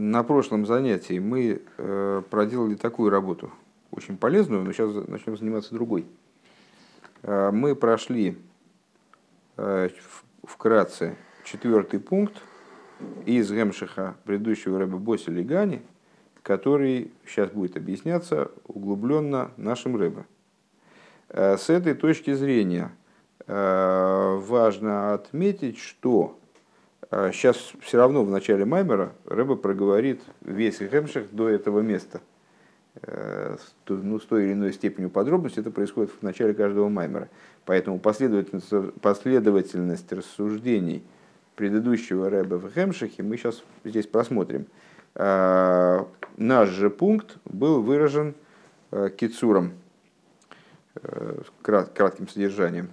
[0.00, 3.52] На прошлом занятии мы э, проделали такую работу,
[3.92, 6.04] очень полезную, но сейчас начнем заниматься другой.
[7.22, 8.36] Э, мы прошли
[9.56, 9.90] э,
[10.42, 12.42] вкратце четвертый пункт
[13.24, 15.80] из Гемшиха предыдущего рэба Боси Легани,
[16.42, 20.24] который сейчас будет объясняться углубленно нашим рэбе.
[21.28, 22.90] С этой точки зрения
[23.46, 26.38] важно отметить, что
[27.10, 32.20] Сейчас а все равно в начале Маймера Рэба проговорит весь Хемших до этого места.
[33.02, 33.56] Э,
[33.88, 37.28] ну, с той или иной степенью подробности это происходит в начале каждого Маймера.
[37.64, 41.02] Поэтому последовательность, последовательность рассуждений
[41.56, 44.66] предыдущего Рэба в Хемшихе мы сейчас здесь просмотрим.
[45.14, 48.34] А, наш же пункт был выражен
[48.90, 49.72] э, кицуром,
[50.96, 52.90] э, кратким содержанием.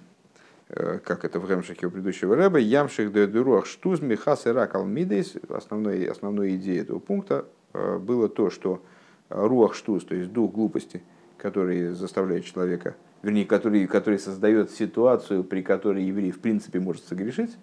[0.74, 5.34] Э, как это в Ремшихе у предыдущего рэба, ямших де дуруах штуз михас ирак алмидейс,
[5.50, 8.82] основной, основной идеей этого пункта э, было то, что
[9.28, 11.02] руах штуз, то есть дух глупости,
[11.36, 17.54] который заставляет человека, вернее, который, который создает ситуацию, при которой еврей в принципе может согрешить,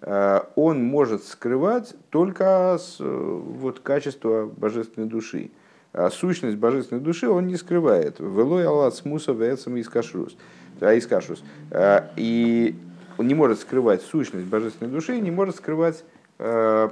[0.00, 5.50] э, он может скрывать только вот, качество божественной души.
[5.92, 8.18] А сущность божественной души он не скрывает.
[8.18, 10.36] Велой аллат смуса вецам из кашрус.
[10.80, 11.42] Аискашус.
[11.70, 12.74] Э, и
[13.18, 16.04] он не может скрывать сущность божественной души, не может скрывать
[16.38, 16.90] э,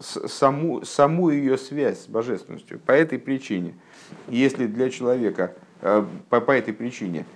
[0.00, 2.78] саму, саму ее связь с божественностью.
[2.80, 3.74] По этой причине,
[4.28, 7.26] если для человека, э, по, по этой причине,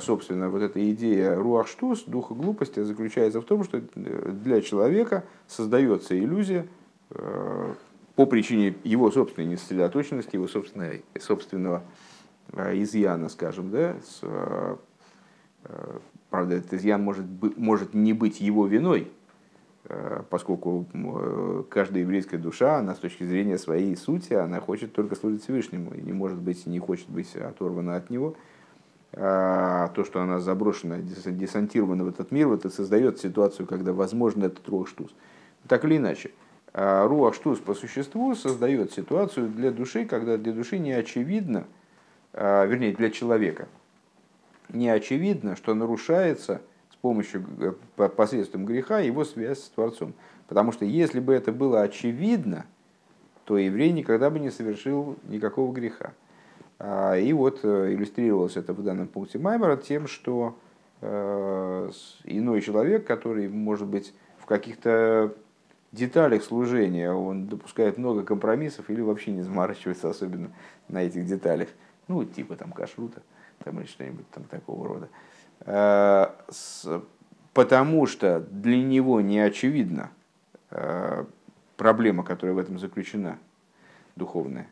[0.00, 6.68] собственно, вот эта идея руахштус, духа глупости, заключается в том, что для человека создается иллюзия
[7.08, 11.82] по причине его собственной несосредоточенности, его собственной, собственного
[12.52, 14.76] изъяна, скажем, да, Э,
[16.32, 19.12] правда, этот изъян может, может не быть его виной,
[19.84, 25.14] э, поскольку э, каждая еврейская душа, она с точки зрения своей сути, она хочет только
[25.14, 28.34] служить Всевышнему, и не может быть, не хочет быть оторвана от него.
[29.14, 34.46] А то, что она заброшена, десантирована в этот мир, вот это создает ситуацию, когда возможно
[34.46, 35.14] этот руах-штус.
[35.68, 36.30] Так или иначе,
[36.72, 41.64] руах-штус по существу создает ситуацию для души, когда для души не очевидно,
[42.32, 43.68] вернее, для человека–
[44.68, 47.44] не очевидно, что нарушается с помощью,
[47.96, 50.14] э, посредством греха его связь с Творцом.
[50.48, 52.66] Потому что если бы это было очевидно,
[53.44, 56.12] то еврей никогда бы не совершил никакого греха.
[56.78, 60.56] А, и вот э, иллюстрировалось это в данном пункте Маймера тем, что
[61.00, 61.90] э,
[62.24, 65.34] иной человек, который, может быть, в каких-то
[65.92, 70.50] деталях служения, он допускает много компромиссов или вообще не заморачивается особенно
[70.88, 71.68] на этих деталях,
[72.08, 73.22] ну, типа там кашрута,
[73.62, 75.08] там, или что-нибудь там такого рода.
[75.64, 76.28] Э,
[77.52, 80.10] потому что для него не очевидна
[80.70, 81.24] э,
[81.76, 83.38] проблема, которая в этом заключена,
[84.16, 84.68] духовная.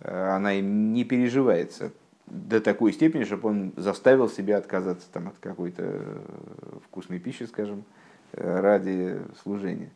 [0.00, 1.92] Э, она им не переживается
[2.26, 6.02] до такой степени, чтобы он заставил себя отказаться там, от какой-то
[6.84, 7.84] вкусной пищи, скажем,
[8.32, 9.90] ради служения.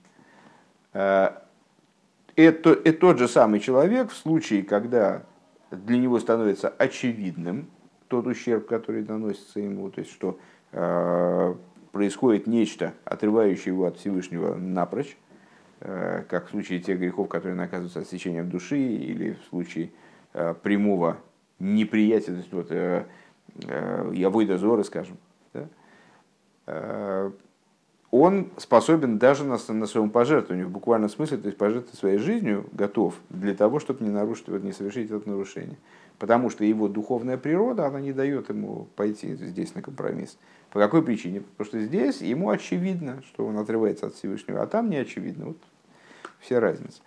[0.93, 5.25] Это, это тот же самый человек в случае, когда
[5.71, 7.69] для него становится очевидным,
[8.13, 10.39] тот ущерб, который наносится ему, то есть что
[10.73, 11.55] э,
[11.93, 15.17] происходит нечто, отрывающее его от Всевышнего напрочь,
[15.81, 19.93] э, как в случае тех грехов, которые наказываются отсечением души, или в случае
[20.35, 21.17] э, прямого
[21.59, 23.07] неприятия, то есть вот, э,
[23.67, 25.17] э, явой дозоры, скажем,
[25.55, 25.67] да?
[26.67, 27.31] э,
[28.11, 32.67] он способен даже на, на своем пожертвовании, в буквальном смысле, то есть пожертвовать своей жизнью,
[32.73, 35.79] готов для того, чтобы не нарушить, вот, не совершить это нарушение
[36.23, 40.39] потому что его духовная природа, она не дает ему пойти здесь на компромисс.
[40.71, 41.41] По какой причине?
[41.41, 45.47] Потому что здесь ему очевидно, что он отрывается от Всевышнего, а там не очевидно.
[45.47, 45.57] Вот
[46.39, 47.03] вся разница.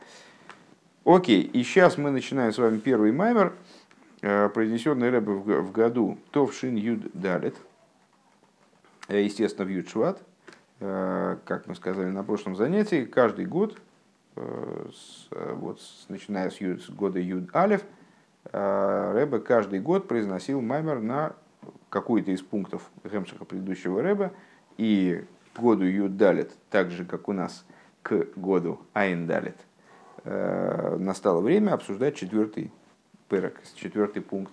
[1.05, 3.53] Окей, и сейчас мы начинаем с вами первый маймер,
[4.21, 7.55] э, произнесенный Рэбе в году Товшин Юд Далит,
[9.07, 10.21] э, естественно, в Юд Шват,
[10.81, 13.77] э, как мы сказали на прошлом занятии, каждый год,
[14.35, 17.85] вот, начиная с, с года Юд Алев,
[18.51, 21.33] Рэбе каждый год произносил маймер на
[21.89, 24.31] какой-то из пунктов Гемшиха предыдущего Рэбе,
[24.77, 27.65] и к году Юдалит, так же, как у нас
[28.03, 29.55] к году Айндалит,
[30.25, 32.71] э, настало время обсуждать четвертый
[33.29, 34.51] пырок, четвертый пункт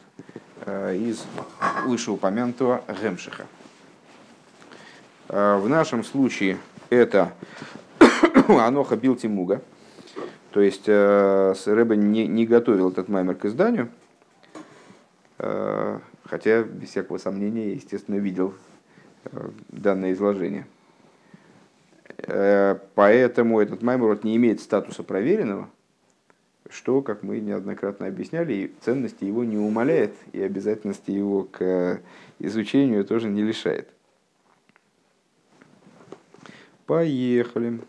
[0.64, 1.24] э, из
[1.86, 3.46] вышеупомянутого Гемшиха.
[5.28, 6.58] В нашем случае
[6.90, 7.32] это
[8.48, 9.62] Аноха Билтимуга,
[10.52, 13.88] то есть э, Рэбе не, не готовил этот маймер к изданию,
[15.38, 18.54] э, хотя, без всякого сомнения, естественно, видел
[19.24, 20.66] э, данное изложение.
[22.94, 25.68] Поэтому этот маймер не имеет статуса проверенного,
[26.68, 32.00] что, как мы неоднократно объясняли, ценности его не умаляет и обязательности его к
[32.38, 33.88] изучению тоже не лишает.
[36.86, 37.80] Поехали.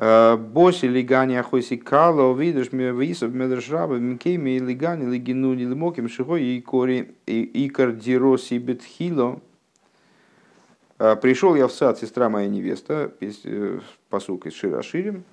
[0.00, 7.16] Э, Боси лигани ахойси кало видишь висов медршраба мкеми лигани лигину лимоким шихо и кори
[7.26, 9.40] и кардироси бетхило.
[11.00, 15.24] Э, Пришел я в сад, сестра моя невеста, э, посылка из Широширим.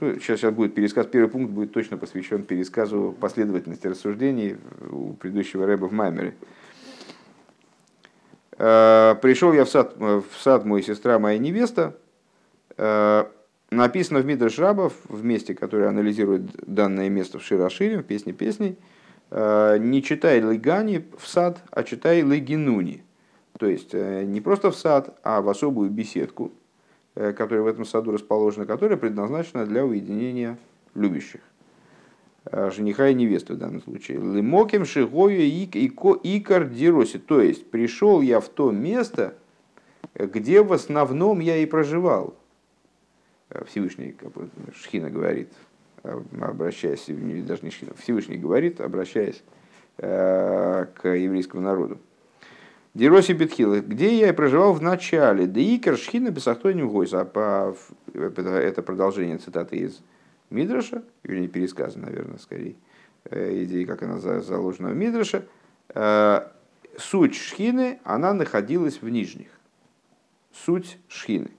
[0.00, 1.06] Сейчас, сейчас будет пересказ.
[1.06, 4.56] Первый пункт будет точно посвящен пересказу последовательности рассуждений
[4.90, 6.34] у предыдущего рэба в Маймере.
[8.56, 11.96] Пришел я в сад, в сад мой сестра моя невеста,
[13.72, 18.76] написано в Мидраш Рабов, в месте, которое анализирует данное место в Широшире, в песне песней,
[19.30, 23.02] э, не читай лыгани в сад, а читай лыгинуни.
[23.58, 26.52] То есть э, не просто в сад, а в особую беседку,
[27.14, 30.58] э, которая в этом саду расположена, которая предназначена для уединения
[30.94, 31.40] любящих.
[32.50, 34.18] Жениха и невесты в данном случае.
[34.18, 37.20] Лымоким шигою икар дироси.
[37.20, 39.34] То есть пришел я в то место,
[40.16, 42.34] где в основном я и проживал
[43.66, 44.32] Всевышний, как
[44.74, 45.48] Шхина говорит,
[46.02, 49.42] обращаясь, даже не Шхина, Всевышний говорит, обращаясь
[49.98, 51.98] э, к еврейскому народу.
[52.94, 57.74] Дероси Бетхила, где я и проживал в начале, да икер Шхина Бесахтоним Гойса, по,
[58.12, 60.02] это продолжение цитаты из
[60.50, 62.74] Мидраша, или пересказ, наверное, скорее,
[63.30, 65.44] э, идеи, как она заложена в Мидраша,
[65.94, 66.48] э,
[66.98, 69.48] суть Шхины, она находилась в нижних.
[70.52, 71.50] Суть Шхины.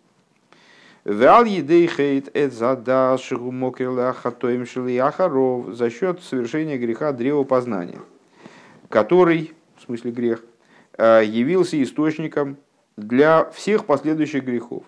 [1.05, 4.65] Вал едейхейт эт зада шигумокерла хатоим
[5.01, 7.99] ахаров за счет совершения греха древа познания,
[8.87, 10.45] который, в смысле грех,
[10.97, 12.55] э, явился источником
[12.95, 14.85] для всех последующих грехов.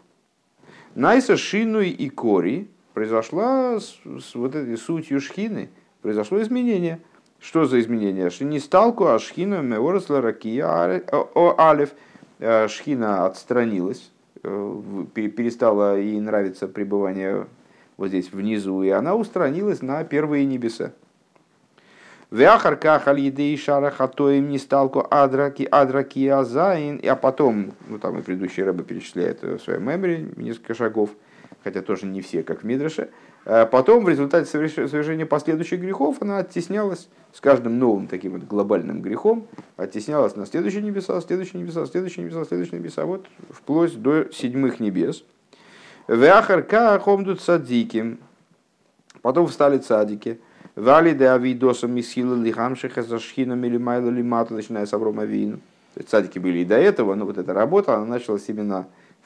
[0.95, 5.69] Найса шинуй и кори произошла с, с вот этой сутью шхины,
[6.01, 7.01] произошло изменение.
[7.41, 8.31] Что за изменение?
[8.39, 10.65] Не сталку, а шхина меоросла ракия
[11.57, 11.89] алев.
[12.39, 14.11] Э, шхина отстранилась
[15.13, 17.47] перестало ей нравиться пребывание
[17.97, 20.91] вот здесь внизу, и она устранилась на первые небеса.
[22.31, 28.83] Вяхарка халидей шарахатоим не сталку адраки адраки азайн, а потом, ну там и предыдущий рыба
[28.83, 31.11] перечисляет в своем меморе несколько шагов,
[31.63, 33.09] хотя тоже не все, как в Мидраше,
[33.45, 39.47] потом, в результате совершения последующих грехов, она оттеснялась с каждым новым таким вот глобальным грехом,
[39.77, 45.23] оттеснялась на следующие небеса, следующие небеса, следующие небеса, следующие небеса, вот вплоть до седьмых небес.
[46.07, 48.19] Вяхарка хомдут садиким.
[49.21, 50.39] Потом встали цадики.
[50.75, 55.59] Вали де авидосом мисхила лихамшиха за шхином или майла лимата, начиная с Аврома Вину.
[56.07, 58.85] Цадики были и до этого, но вот эта работа, она началась именно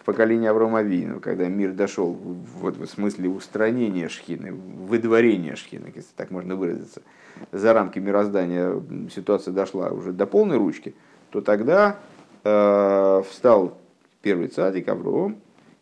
[0.09, 6.09] в поколении Аврома Вину, когда мир дошел вот, в смысле устранения шхины, выдворения шхины, если
[6.15, 7.03] так можно выразиться,
[7.51, 8.81] за рамки мироздания
[9.13, 10.95] ситуация дошла уже до полной ручки,
[11.29, 11.99] то тогда
[12.43, 13.77] э, встал
[14.23, 15.37] первый цадик Авром,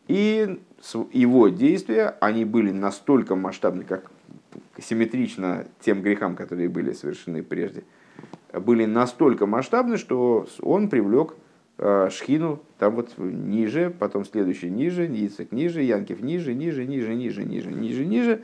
[0.09, 0.59] и
[1.13, 4.11] его действия, они были настолько масштабны, как
[4.77, 7.85] симметрично тем грехам, которые были совершены прежде,
[8.51, 11.35] были настолько масштабны, что он привлек
[11.79, 17.71] шхину, там вот ниже, потом следующий ниже, Ицек ниже, Янкив ниже, ниже, ниже, ниже, ниже,
[17.71, 18.41] ниже, ниже,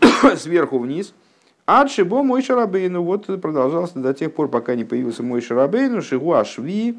[0.36, 1.14] сверху вниз.
[1.66, 6.98] А мой Шарабейну, вот продолжался до тех пор, пока не появился мой Шарабейну, Шигу Ашви,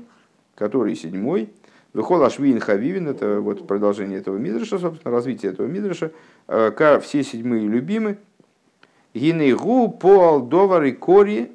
[0.56, 1.50] который седьмой,
[1.94, 6.12] Выхол Ашвин Хавивин, это вот продолжение этого Мидраша, собственно, развитие этого Мидраша,
[6.48, 8.18] э, все седьмые любимы.
[9.14, 11.52] Гинейгу по Алдовар Кори,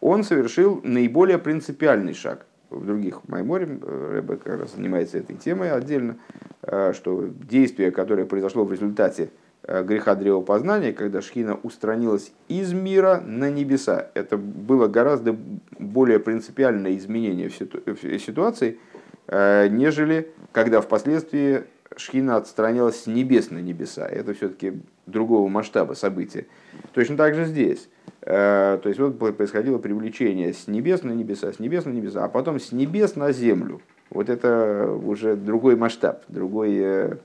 [0.00, 5.70] он совершил наиболее принципиальный шаг– в других Майморе, э, Рэбе как раз занимается этой темой
[5.70, 6.16] отдельно,
[6.62, 9.30] э, что действие, которое произошло в результате
[9.62, 15.36] э, греха древопознания, когда Шхина устранилась из мира на небеса, это было гораздо
[15.78, 18.78] более принципиальное изменение в ситуации,
[19.26, 21.64] нежели когда впоследствии
[21.96, 24.06] Шхина отстранилась с небес на небеса.
[24.06, 26.46] Это все-таки другого масштаба события.
[26.92, 27.88] Точно так же здесь.
[28.22, 32.28] Э, то есть вот происходило привлечение с небес на небеса, с небес на небеса, а
[32.28, 33.80] потом с небес на землю.
[34.10, 37.16] Вот это уже другой масштаб, другой э,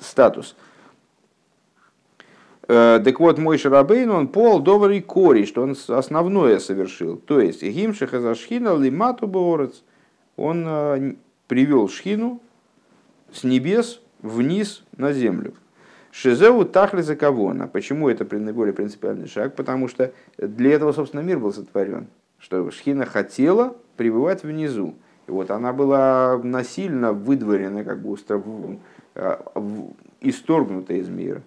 [0.00, 0.56] статус.
[2.66, 7.16] Э, так вот, мой Шарабейн, он пол добрый кори, что он основное совершил.
[7.16, 9.82] То есть, гимшиха за шхина лимату борец,
[10.36, 11.16] он
[11.46, 12.40] привел шхину
[13.32, 15.54] с небес вниз на землю.
[16.14, 17.66] Шизеу тахли за кавона.
[17.66, 19.56] Почему это наиболее принципиальный шаг?
[19.56, 22.06] Потому что для этого, собственно, мир был сотворен.
[22.38, 24.94] Что Шхина хотела пребывать внизу.
[25.26, 28.40] И вот она была насильно выдворена, как бы устро...
[29.16, 29.42] А,
[30.20, 31.42] исторгнута из мира.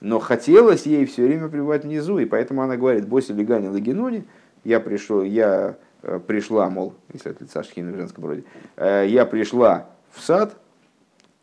[0.00, 4.24] но хотелось ей все время пребывать внизу, и поэтому она говорит, Боси Легани Лагинуни,
[4.64, 8.44] я пришел, я э, пришла, мол, если от лица Шхины в женском роде,
[8.76, 10.56] э, я пришла в сад,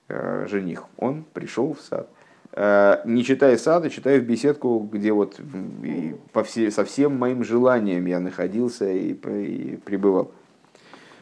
[0.08, 2.08] э, жених, он пришел в сад.
[2.56, 5.40] Не читая сада, читая в беседку, где вот
[6.32, 10.32] по все, со всем моим желанием я находился и, и пребывал.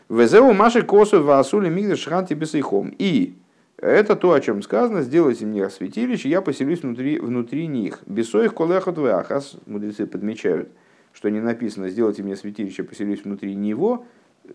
[0.09, 2.93] Везеу маши косу васули мигдаш шханти бесейхом.
[2.99, 3.33] И
[3.77, 8.01] это то, о чем сказано, сделайте мне святилище, я поселюсь внутри, внутри них.
[8.05, 10.69] Бесоих колехот веахас, мудрецы подмечают,
[11.13, 14.05] что не написано, сделайте мне святилище, поселюсь внутри него,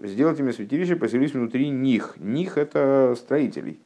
[0.01, 2.15] сделайте мне святилище, поселюсь внутри них.
[2.19, 3.81] Них это строителей.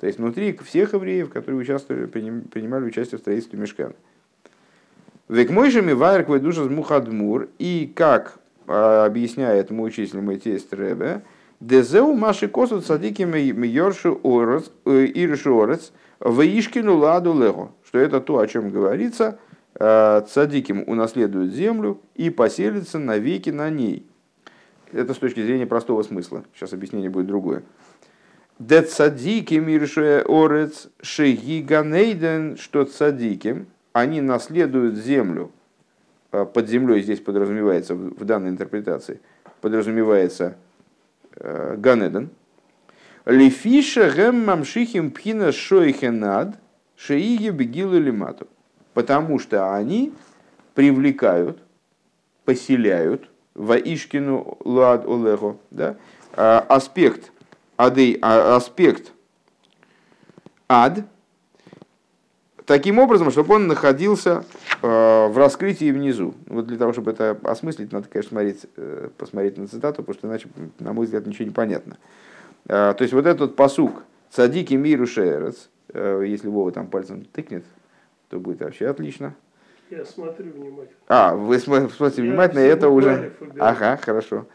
[0.00, 3.94] То есть внутри всех евреев, которые участвовали, принимали участие в строительстве мешкана.
[5.28, 11.22] Век мой же мивайрк душа мухадмур, и как а, объясняет мой учитель, мой тесть Ребе,
[11.60, 17.72] Дезеу маши косу цадики мьоршу орец, э, иршу орец, ваишкину ладу лего.
[17.84, 19.38] Что это то, о чем говорится,
[19.74, 24.06] э, цадиким унаследует землю и поселится навеки на ней.
[24.92, 26.44] Это с точки зрения простого смысла.
[26.54, 27.62] Сейчас объяснение будет другое.
[28.58, 35.50] Де цадиким иршуэ орец шеги ганейден, что цадиким, они наследуют землю.
[36.32, 39.20] Э, под землей здесь подразумевается, в данной интерпретации,
[39.60, 40.56] подразумевается
[41.38, 42.30] Э, Ганеден.
[43.26, 46.56] Лифиша гэм мамшихим пхина шойхенад
[46.96, 48.46] шеиги бегилу лимату.
[48.94, 50.14] Потому что они
[50.74, 51.58] привлекают,
[52.44, 55.96] поселяют Ваишкину лад олего, да,
[56.32, 57.32] а, аспект
[57.76, 59.12] адей, а, аспект
[60.68, 61.04] ад,
[62.64, 64.44] таким образом, чтобы он находился
[64.82, 66.34] э, в раскрытии внизу.
[66.46, 70.26] Вот для того, чтобы это осмыслить, надо, конечно, смотреть, э, посмотреть на цитату, потому что
[70.26, 70.48] иначе,
[70.80, 71.96] на мой взгляд, ничего не понятно.
[72.66, 77.64] Э, то есть вот этот посук «Цадики миру шерец», если Вова там пальцем тыкнет,
[78.28, 79.34] то будет вообще отлично.
[79.88, 80.98] Я смотрю внимательно.
[81.06, 83.32] А, вы смотрите внимательно, Я это уже...
[83.58, 84.46] Ага, хорошо.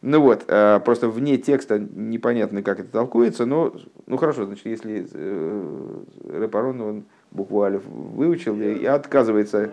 [0.00, 3.74] Ну вот, просто вне текста непонятно, как это толкуется, но,
[4.06, 6.00] ну хорошо, значит, если э,
[6.40, 9.70] Репарон, он букву Алиф выучил и отказывается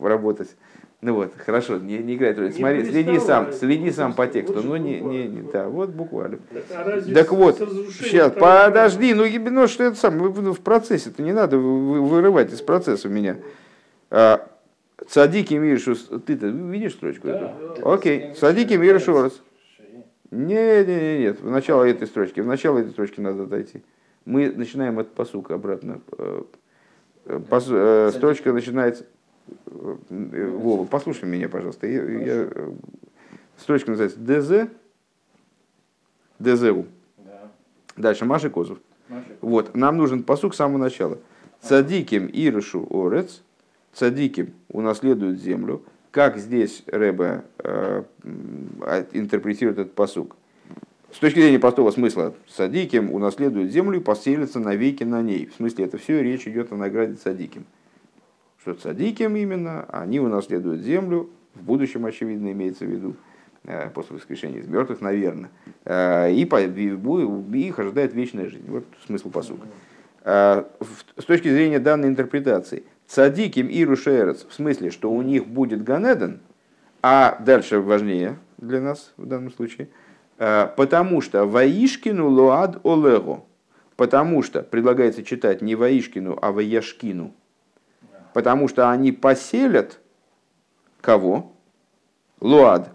[0.00, 0.56] работать.
[1.00, 2.52] Ну вот, хорошо, не, не играет роль.
[2.52, 4.62] Смотри, следи сам, следи сам по тексту.
[4.64, 6.38] Ну, не, не, не, да, вот буквально.
[6.52, 11.56] Так, а так вот, сейчас, подожди, ну, ну что это сам, в процессе-то не надо
[11.56, 13.36] вырывать из процесса меня.
[14.10, 14.48] А,
[15.06, 17.28] Садики Миршу, ты-то видишь строчку?
[17.28, 19.40] Да, да, Окей, Садики Миршу раз.
[20.30, 23.82] Нет, нет, нет, нет, в начало этой строчки, в начало этой строчки надо дойти.
[24.24, 26.42] Мы начинаем от посука обратно э,
[27.48, 29.04] Пос, э, строчка начинается...
[29.66, 29.96] Э,
[30.50, 31.86] Вова, послушай меня, пожалуйста.
[31.86, 32.48] Я, я,
[33.58, 34.70] строчка называется ДЗ,
[36.38, 36.86] ДЗУ.
[37.18, 37.50] Да.
[37.96, 38.78] Дальше Маши Козов.
[39.08, 39.36] Маши.
[39.42, 41.18] Вот, нам нужен посук с самого начала.
[41.60, 43.42] Цадиким Ирышу Орец,
[43.92, 45.82] цадиким унаследует землю.
[46.18, 48.02] Как здесь Рэбе э,
[49.12, 50.34] интерпретирует этот посук?
[51.12, 55.46] С точки зрения простого смысла, садиким унаследует землю и поселится навеки на ней.
[55.46, 57.66] В смысле, это все речь идет о награде садиким.
[58.60, 63.14] Что садиким именно, они унаследуют землю, в будущем, очевидно, имеется в виду,
[63.62, 65.50] э, после воскрешения из мертвых, наверное,
[65.84, 68.64] э, и, по, их ожидает вечная жизнь.
[68.66, 69.68] Вот смысл посука.
[70.24, 70.64] Э,
[71.16, 76.40] с точки зрения данной интерпретации, цадиким и рушерец, в смысле, что у них будет Ганеден,
[77.02, 79.88] а дальше важнее для нас в данном случае–
[80.38, 83.44] Э, потому что Ваишкину луад олего.
[83.96, 87.34] Потому что предлагается читать не Ваишкину, а Ваяшкину.
[88.32, 89.98] Потому что они поселят
[91.00, 91.52] кого?
[92.40, 92.92] Луад.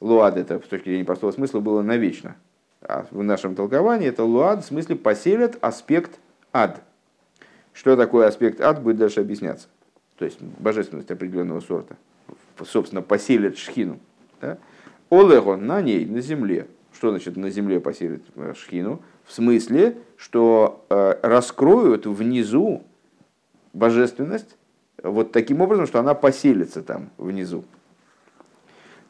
[0.00, 2.36] Луад это с точки зрения простого смысла было навечно.
[2.82, 6.18] А в нашем толковании это луад в смысле поселят аспект
[6.52, 6.82] ад.
[7.76, 9.68] Что такое аспект ад, будет дальше объясняться.
[10.16, 11.96] То есть божественность определенного сорта.
[12.64, 14.00] Собственно, поселят шхину.
[14.40, 14.56] Да?
[15.10, 16.68] Олего на ней, на земле.
[16.94, 19.02] Что значит на земле поселит э, шхину?
[19.24, 22.82] В смысле, что э, раскроют внизу
[23.74, 24.56] божественность
[25.02, 27.62] вот таким образом, что она поселится там внизу.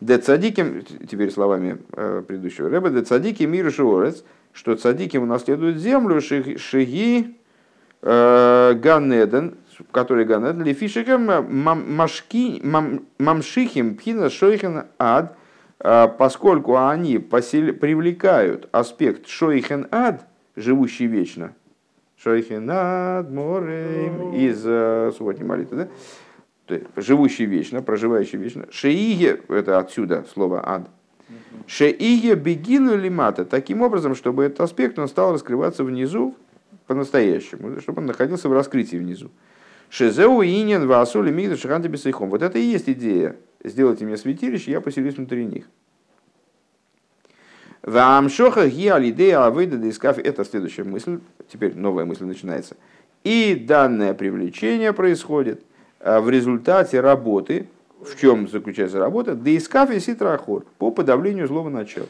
[0.01, 6.21] Де цадиким, теперь словами э, предыдущего рэба, де цадики мир шиорец, что цадиким унаследуют землю
[6.21, 7.37] шиги
[8.03, 9.57] э, Ганеден,
[9.93, 11.27] который Ганеден, лифишикам
[13.19, 15.37] мамшихим пхина шойхен ад,
[15.79, 17.75] а, поскольку они посел...
[17.75, 20.27] привлекают аспект шойхен ад,
[20.57, 21.53] живущий вечно,
[22.17, 25.89] шойхен ад море из э, субботней молитвы,
[26.69, 26.79] да?
[26.97, 28.67] Живущий вечно, проживающий вечно.
[28.71, 30.89] Шеиге, это отсюда слово ад.
[31.67, 36.35] Шеиге бегилу лимата, таким образом, чтобы этот аспект он стал раскрываться внизу
[36.87, 39.31] по-настоящему, чтобы он находился в раскрытии внизу.
[39.91, 42.31] Шезеу инин васули мигдаш шаханты бесейхом.
[42.31, 43.37] Вот это и есть идея.
[43.63, 45.67] Сделайте мне святилище, я поселюсь внутри них.
[47.83, 50.19] Вамшоха гиалидея авыда дискаф.
[50.19, 51.21] Это следующая мысль.
[51.49, 52.77] Теперь новая мысль начинается.
[53.23, 55.63] И данное привлечение происходит
[56.01, 57.69] а, в результате работы.
[58.01, 59.37] В чем заключается работа?
[59.37, 60.65] Дискаф и ситрахор.
[60.79, 62.09] По подавлению злого начала.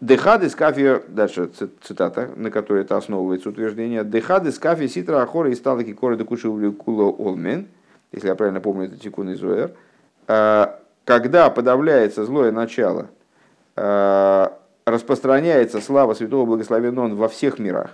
[0.00, 1.50] Дехад из кафе, дальше
[1.82, 4.04] цитата, на которой это основывается утверждение.
[4.04, 7.68] Дехад из кафе ситра ахора и сталки коры докуши кула олмен,
[8.12, 9.72] если я правильно помню, это тикун из Уэр,
[10.28, 13.08] а, когда подавляется злое начало,
[13.74, 17.92] а, распространяется слава святого благословен он во всех мирах.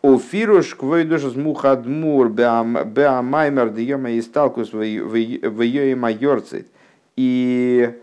[0.00, 6.68] Офируш квойдуш мухадмур беамаймер диема и сталкус в ее майорцит.
[7.16, 8.00] И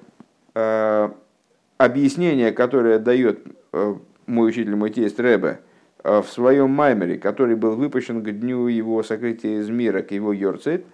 [1.77, 3.39] объяснение, которое дает
[3.74, 5.60] э, мой учитель, мой тесть Рэбе,
[6.03, 10.34] э, в своем маймере, который был выпущен к дню его сокрытия из мира, к его
[10.34, 10.86] Йорцет,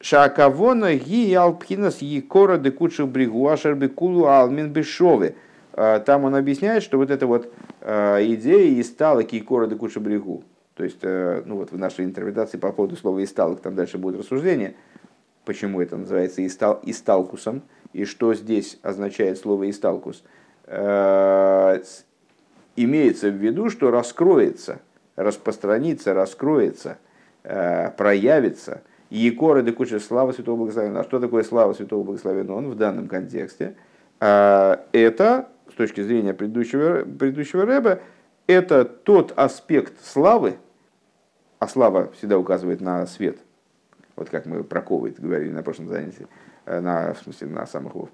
[0.00, 5.36] Шакавона ги алпхинас якора декучу бригу ашербекулу алмин бешове.
[5.74, 7.52] Э, там он объясняет, что вот эта вот
[7.84, 10.44] идея и стала кикора декучу бригу.
[10.74, 14.74] То есть, ну вот в нашей интерпретации по поводу слова исталок, там дальше будет рассуждение,
[15.44, 17.62] почему это называется истал, исталкусом,
[17.92, 20.24] и что здесь означает слово «исталкус»,
[20.66, 21.82] э,
[22.76, 24.80] имеется в виду, что раскроется,
[25.16, 26.98] распространится, раскроется,
[27.42, 31.00] э, проявится Якора де куча слава Святого Благословенного.
[31.00, 32.56] А что такое слава Святого Благословенного?
[32.56, 33.74] Он в данном контексте.
[34.20, 38.00] Э, это, с точки зрения предыдущего, предыдущего рэба,
[38.46, 40.56] это тот аспект славы,
[41.58, 43.38] а слава всегда указывает на свет,
[44.16, 46.26] вот как мы про ковид говорили на прошлом занятии,
[46.66, 48.08] на, в смысле, на самых вов.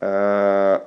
[0.00, 0.80] Э,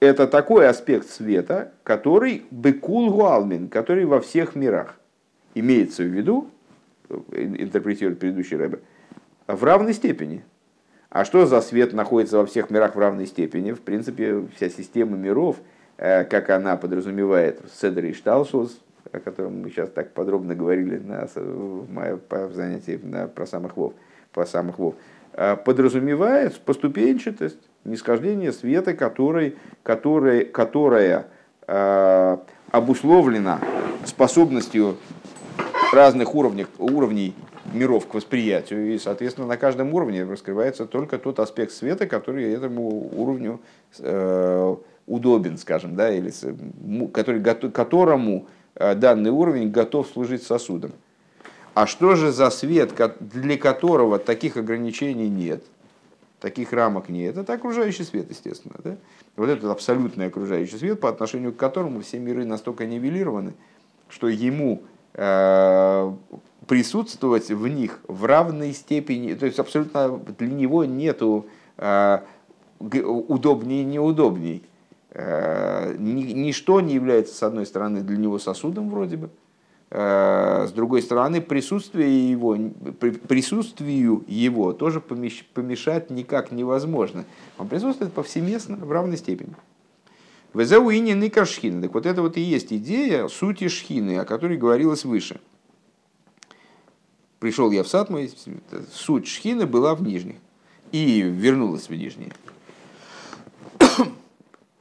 [0.00, 4.96] это такой аспект света, который бекул гуалмин, который во всех мирах.
[5.54, 6.50] Имеется в виду,
[7.08, 8.80] э, интерпретирует предыдущий рэбе,
[9.46, 10.44] в равной степени.
[11.08, 13.72] А что за свет находится во всех мирах в равной степени?
[13.72, 15.56] В принципе, вся система миров,
[15.96, 22.52] как она подразумевает Седр и Шталшус, о котором мы сейчас так подробно говорили на, в
[22.52, 23.94] занятии на, про самых вов,
[24.32, 25.15] по самых вов, Э,
[25.64, 31.26] подразумевает поступенчатость, нисхождение света, который, который, которая
[31.66, 32.36] э,
[32.70, 33.60] обусловлена
[34.04, 34.96] способностью
[35.92, 37.34] разных уровней, уровней
[37.72, 38.94] миров к восприятию.
[38.94, 43.60] И, соответственно, на каждом уровне раскрывается только тот аспект света, который этому уровню
[43.98, 46.32] э, удобен, скажем, да, или
[47.12, 50.92] который, которому э, данный уровень готов служить сосудом.
[51.76, 55.62] А что же за свет, для которого таких ограничений нет,
[56.40, 57.36] таких рамок нет?
[57.36, 58.76] Это окружающий свет, естественно.
[58.82, 58.96] Да?
[59.36, 63.52] Вот этот абсолютный окружающий свет, по отношению к которому все миры настолько нивелированы,
[64.08, 66.12] что ему э,
[66.66, 71.44] присутствовать в них в равной степени, то есть абсолютно для него нету
[71.76, 72.20] э,
[72.80, 74.62] удобнее и неудобней.
[75.10, 79.28] Э, ничто не является, с одной стороны, для него сосудом вроде бы,
[79.88, 82.56] с другой стороны, присутствие его,
[83.28, 87.24] присутствию его тоже помешать никак невозможно.
[87.56, 89.54] Он присутствует повсеместно в равной степени.
[90.54, 91.82] Везеуини никашхин.
[91.82, 95.40] Так вот это вот и есть идея сути шхины, о которой говорилось выше.
[97.38, 98.32] Пришел я в сад мой,
[98.92, 100.36] суть шхины была в нижних.
[100.90, 102.32] И вернулась в нижние.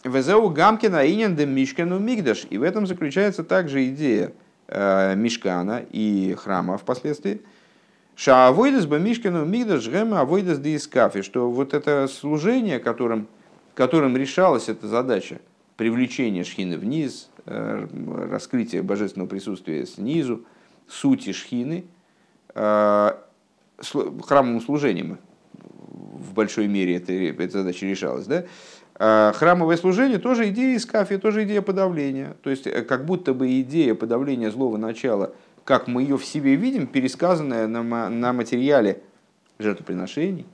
[0.04, 2.48] Везеу гамкина инен де мишкану мигдаш.
[2.50, 7.42] И в этом заключается также идея– Э, Мишкана и храма впоследствии.
[8.16, 13.28] Шаавойдес бы Мишкану Мигдаш Гема Авойдес Диискафи, что вот это служение, которым,
[13.74, 15.40] которым решалась эта задача,
[15.76, 17.88] привлечение шхины вниз, э,
[18.32, 20.46] раскрытие божественного присутствия снизу,
[20.88, 21.84] сути шхины,
[22.54, 23.12] э,
[23.78, 25.18] храмовым служением
[26.16, 28.46] в большой мере эта, эта задача решалась, да,
[28.98, 32.36] храмовое служение тоже идея искафи, тоже идея подавления.
[32.44, 36.56] То есть, э, как будто бы идея подавления злого начала, как мы ее в себе
[36.56, 39.02] видим, пересказанная на, на материале
[39.60, 40.46] жертвоприношений.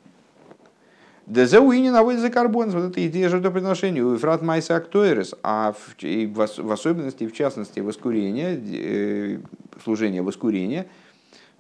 [1.27, 6.71] Дезеуини наводит за карбон, вот эта идея жертвоприношения, у Ефрат Майса Актуэрес, а в, в,
[6.71, 9.39] особенности, в частности, воскурения, э,
[9.83, 10.87] служение воскурения–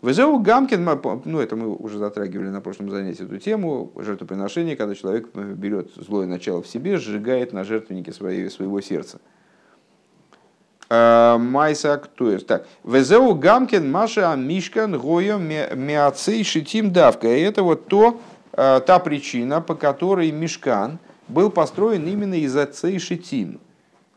[0.01, 0.83] Везеу Гамкин,
[1.25, 5.91] ну это мы уже затрагивали на прошлом занятии эту тему, жертвоприношение, когда человек э, берет
[5.95, 9.19] злое начало в себе, сжигает на жертвеннике своей, своего сердца.
[10.89, 12.43] А, Майса Актуэс.
[12.43, 12.65] Так.
[12.83, 17.27] Везеу Гамкин, Маша Мишкан, Гойо, Миацей, Шитим, Давка.
[17.27, 18.19] И это вот то,
[18.53, 23.61] а, та причина, по которой Мишкан был построен именно из Ацей Шитим,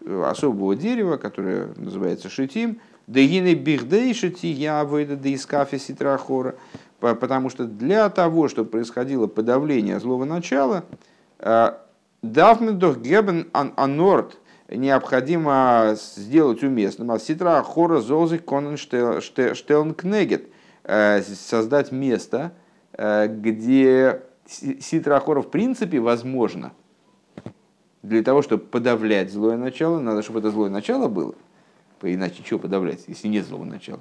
[0.05, 6.55] особого дерева, которое называется Шитим, Дегины бихдейшити я выйду да из кафе ситрахора.
[7.01, 10.85] Потому что для того, чтобы происходило подавление злого начала,
[12.23, 14.39] Давмендох гебен анорт
[14.69, 17.11] необходимо сделать уместным.
[17.11, 20.49] А ситра хора золзы конен штелнкнегет.
[20.87, 22.53] Создать место,
[22.97, 26.73] где ситра хора в принципе возможно.
[28.03, 31.35] Для того, чтобы подавлять злое начало, надо, чтобы это злое начало было.
[32.13, 34.01] Иначе чего подавлять, если нет злого начала?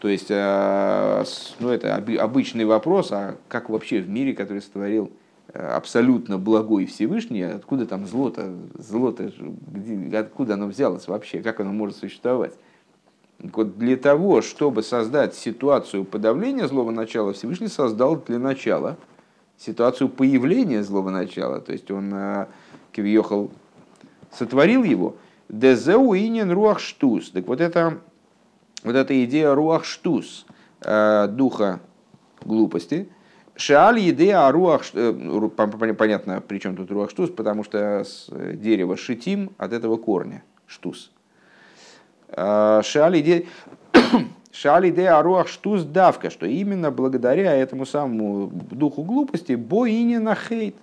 [0.00, 5.10] То есть, ну, это обычный вопрос, а как вообще в мире, который сотворил
[5.54, 9.32] абсолютно благой Всевышний, откуда там зло-то, зло-то,
[9.72, 12.52] где, откуда оно взялось вообще, как оно может существовать.
[13.38, 18.96] Вот для того, чтобы создать ситуацию подавления злого начала, Всевышний создал для начала
[19.58, 21.60] ситуацию появления злого начала.
[21.60, 22.46] То есть он э,
[22.92, 23.50] Кивьехал
[24.32, 25.16] сотворил его.
[25.48, 27.30] Дезеу инин руах штус.
[27.30, 27.98] Так вот это,
[28.82, 30.46] вот эта идея руах штус,
[30.82, 31.80] э, духа
[32.44, 33.08] глупости,
[33.58, 35.12] Шааль еды а руах, э,
[35.98, 41.10] понятно, при чем тут руах штус, потому что с дерева шитим от этого корня штус.
[42.28, 43.46] Шааль еды
[44.56, 50.74] Шали де аруах штус давка, что именно благодаря этому самому духу глупости боине на хейт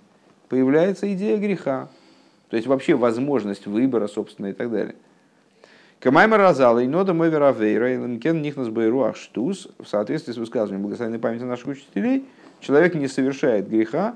[0.48, 1.88] появляется идея греха.
[2.54, 4.94] То есть вообще возможность выбора, собственно, и так далее.
[5.98, 10.82] Камаймер разала и нода мой веравейра и ламкен нихнас байруах штус в соответствии с высказыванием
[10.82, 12.24] благословенной памяти наших учителей–
[12.64, 14.14] человек не совершает греха,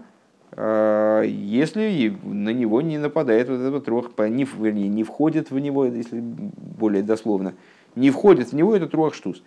[0.53, 5.85] а, если на него не нападает вот этот рух, не, вернее, не входит в него,
[5.85, 7.55] если более дословно,
[7.95, 9.43] не входит в него этот рух штус.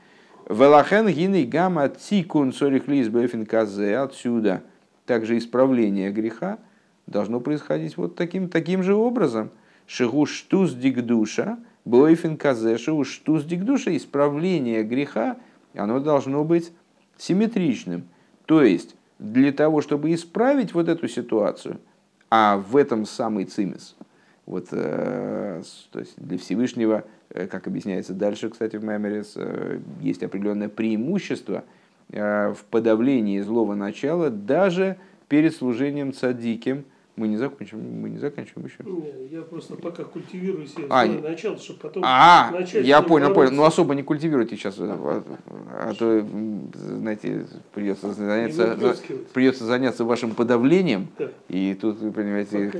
[0.49, 3.09] Велахен гины гамма цикун сорихлис
[3.47, 4.63] казе отсюда
[5.05, 6.59] также исправление греха
[7.07, 9.51] должно происходить вот таким, таким же образом.
[9.87, 15.37] Шигу штус дигдуша, бойфин казе, шигу штус дигдуша, исправление греха,
[15.73, 16.71] оно должно быть
[17.17, 18.03] симметричным.
[18.45, 21.79] То есть, для того, чтобы исправить вот эту ситуацию,
[22.29, 23.95] а в этом самый цимис,
[24.45, 25.61] вот, э,
[25.91, 31.63] то есть для Всевышнего, э, как объясняется дальше, кстати, в Маймерес, э, есть определенное преимущество
[32.09, 34.97] в подавлении злого начала даже
[35.31, 36.83] перед служением цадиким,
[37.15, 38.83] мы не закончим, мы не заканчиваем еще.
[38.83, 42.85] Не, я просто пока культивирую себе а, начало, чтобы потом а, начать.
[42.85, 43.51] Я понял, понял.
[43.51, 45.23] Ну особо не культивируйте сейчас, а,
[45.71, 46.27] а то,
[46.73, 48.77] знаете, придется заняться,
[49.33, 51.07] придется заняться вашим подавлением.
[51.17, 51.29] Да.
[51.47, 52.73] И тут, вы понимаете,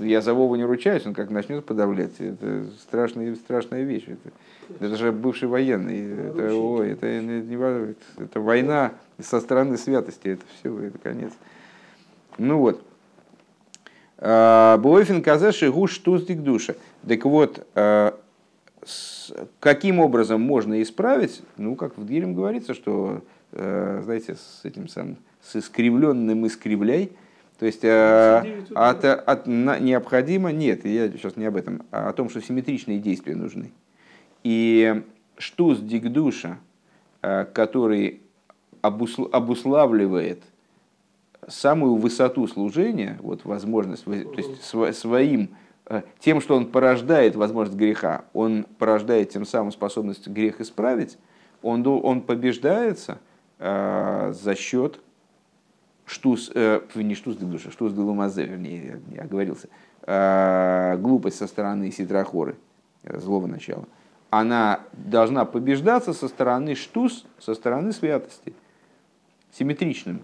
[0.00, 4.04] я за Вову не ручаюсь, он как начнет подавлять, это страшная, страшная вещь.
[4.06, 4.30] Это,
[4.78, 6.28] это же бывший военный.
[6.28, 11.32] Это, ой, это, это, это война со стороны святости, это все, это конец.
[12.38, 12.82] Ну вот.
[14.18, 16.74] Бойфин казаши гуш туздик душа.
[17.06, 18.12] Так вот, э,
[19.60, 21.42] каким образом можно исправить?
[21.56, 27.12] Ну, как в Дилем говорится, что, э, знаете, с этим самым, с искривленным искривляй,
[27.58, 32.40] то есть от, от, необходимо, нет, я сейчас не об этом, а о том, что
[32.40, 33.72] симметричные действия нужны.
[34.42, 35.02] И
[35.38, 36.58] штуз дикдуша,
[37.20, 38.22] который
[38.82, 40.42] обуславливает–
[41.48, 45.50] самую высоту служения, вот возможность, то есть своим,
[45.86, 51.18] э, тем, что он порождает возможность греха, он порождает тем самым способность грех исправить,
[51.62, 53.18] он, он побеждается
[53.58, 55.00] э, за счет
[56.04, 59.68] штус, э, не штус души, штус для лумазе, вернее, я оговорился,
[60.02, 62.56] э, глупость со стороны ситрахоры,
[63.02, 63.86] злого начала,
[64.30, 68.52] она должна побеждаться со стороны штус, со стороны святости,
[69.52, 70.22] симметричным.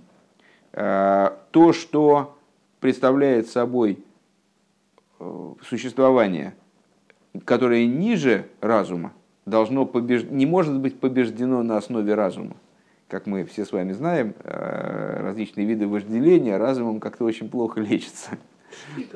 [0.72, 2.36] Э, то, что
[2.78, 3.98] представляет собой
[5.18, 6.54] э, существование,
[7.44, 9.12] которое ниже разума,
[9.46, 10.24] должно побеж...
[10.24, 12.56] не может быть побеждено на основе разума.
[13.08, 18.38] Как мы все с вами знаем, э, различные виды вожделения разумом как-то очень плохо лечатся.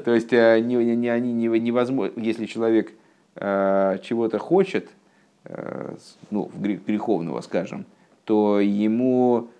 [0.04, 2.92] То есть они, они, они невозможно, если человек
[3.36, 4.88] чего-то хочет,
[6.30, 7.84] ну, греховного, скажем,
[8.24, 9.50] то ему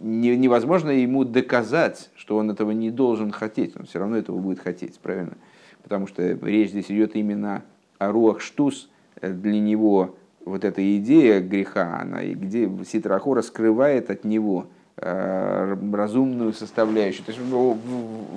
[0.00, 3.76] невозможно ему доказать, что он этого не должен хотеть.
[3.76, 5.34] Он все равно этого будет хотеть, правильно?
[5.82, 7.62] Потому что речь здесь идет именно
[7.98, 8.88] о руах штус.
[9.20, 17.24] Для него вот эта идея греха, она где Ситрахора скрывает от него э, разумную составляющую.
[17.24, 17.42] То есть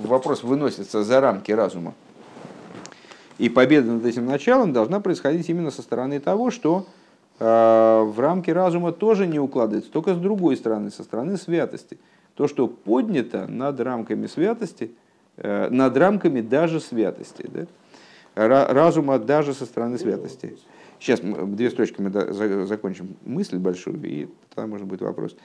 [0.04, 1.94] вопрос выносится за рамки разума.
[3.38, 6.86] И победа над этим началом должна происходить именно со стороны того, что
[7.38, 11.98] в рамки разума тоже не укладывается, только с другой стороны, со стороны святости.
[12.34, 14.92] То, что поднято над рамками святости,
[15.36, 17.66] э, над рамками даже святости, да?
[18.34, 20.56] разума даже со стороны святости.
[21.00, 25.36] Сейчас две строчки мы закончим мысль большую, и тогда может быть вопрос.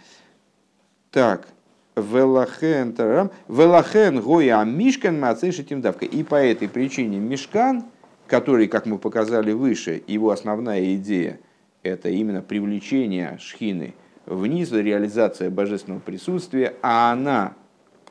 [1.11, 1.47] Так,
[1.95, 6.05] Велахен тарам, Велахен гоя мишкан мацешитим давка.
[6.05, 7.83] И по этой причине мишкан,
[8.25, 11.39] который, как мы показали выше, его основная идея–
[11.83, 13.93] это именно привлечение шхины
[14.25, 17.53] вниз, реализация божественного присутствия, а она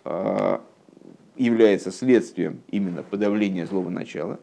[0.04, 0.58] э,
[1.36, 4.38] является следствием именно подавления злого начала,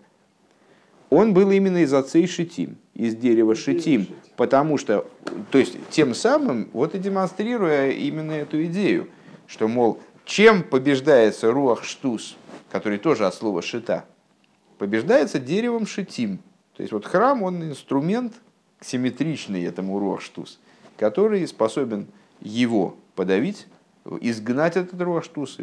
[1.09, 5.07] он был именно из отцей шитим, из дерева шитим, потому что,
[5.51, 9.09] то есть тем самым, вот и демонстрируя именно эту идею,
[9.47, 12.37] что, мол, чем побеждается руах штус,
[12.71, 14.05] который тоже от слова шита,
[14.77, 16.39] побеждается деревом шитим.
[16.75, 18.33] То есть вот храм, он инструмент
[18.81, 20.59] симметричный этому руах штус,
[20.97, 22.07] который способен
[22.41, 23.67] его подавить,
[24.21, 25.57] изгнать этот руах штус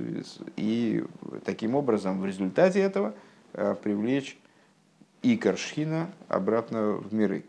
[0.56, 1.04] и
[1.44, 3.14] таким образом в результате этого
[3.52, 4.38] э, привлечь
[5.22, 7.44] и Каршхина обратно в миры.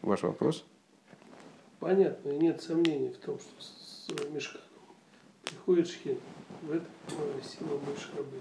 [0.00, 0.64] Ваш вопрос?
[1.78, 4.66] Понятно, и нет сомнений в том, что с мешканом
[5.44, 6.18] приходит Шхин.
[6.62, 6.86] В этом
[7.42, 8.40] сила Мышхабы.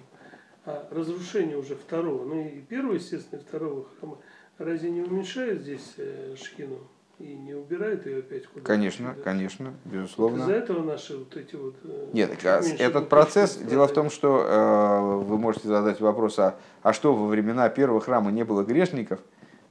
[0.66, 4.18] А разрушение уже второго, ну и первого, естественно, и второго храма,
[4.64, 6.80] разве не уменьшает здесь э, Шхину?
[7.22, 8.66] и не убирает ее опять куда-то.
[8.66, 9.24] Конечно, да?
[9.24, 10.42] конечно, безусловно.
[10.42, 11.76] Из-за этого наши вот эти вот...
[11.84, 16.94] Э, Нет, этот процесс, дело в том, что э, вы можете задать вопрос, а, а
[16.94, 19.20] что во времена первого храма не было грешников?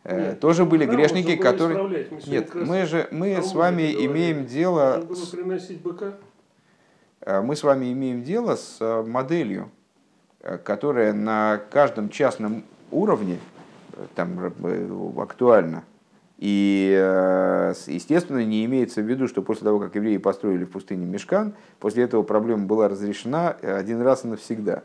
[0.05, 2.09] Э, Нет, тоже были грешники, которые...
[2.11, 5.05] Мы Нет, мы же, мы с вами имеем дело...
[5.07, 6.15] было приносить быка?
[7.27, 9.71] Мы с вами имеем дело с моделью,
[10.65, 13.39] которая на каждом частном уровне
[14.15, 14.53] там
[15.19, 15.85] актуальна
[16.41, 21.05] и, э, естественно, не имеется в виду, что после того, как евреи построили в пустыне
[21.05, 24.83] Мешкан, после этого проблема была разрешена один раз и навсегда.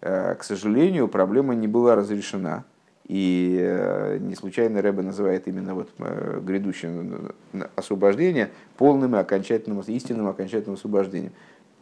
[0.00, 2.62] Э, к сожалению, проблема не была разрешена.
[3.08, 7.32] И э, не случайно Рэбе называет именно вот грядущее
[7.74, 11.32] освобождение полным и окончательным, истинным окончательным освобождением.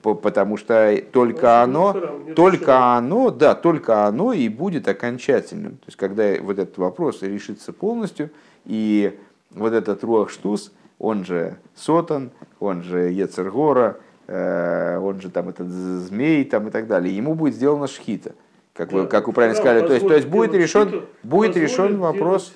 [0.02, 1.94] Потому что только оно,
[2.34, 5.76] только оно, да, только оно и будет окончательным.
[5.76, 8.30] То есть, когда вот этот вопрос решится полностью,
[8.64, 9.16] и
[9.50, 15.68] вот этот Руах Штус, он же Сотан, он же Ецергора, э, он же там этот
[15.68, 18.32] змей там и так далее, ему будет сделана шхита.
[18.72, 21.98] Как, да, вы, как вы правильно сказали, то есть, то есть будет решен, будет решен
[21.98, 22.54] вопрос.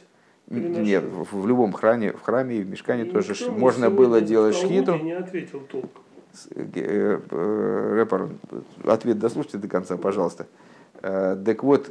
[0.49, 4.57] Нет, в, в любом храме, в храме и в мешкане и тоже можно было делать
[4.57, 4.97] шхиту.
[4.97, 6.06] Не ответил толком.
[6.55, 8.31] Э, э, рэпер,
[8.85, 10.47] ответ дослушайте до конца, пожалуйста.
[11.03, 11.91] Так вот,